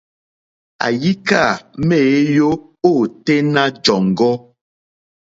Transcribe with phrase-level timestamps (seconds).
[0.85, 1.41] Àyíkâ
[1.87, 2.49] méěyó
[2.91, 4.33] ôténá jɔ̀ŋgɔ́.